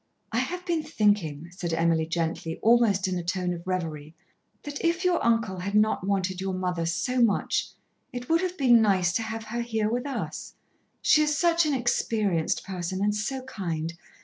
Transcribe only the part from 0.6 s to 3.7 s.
been thinking," said Emily gently, almost in a tone of